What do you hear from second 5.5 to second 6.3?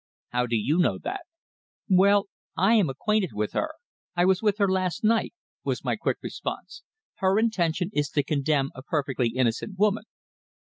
was my quick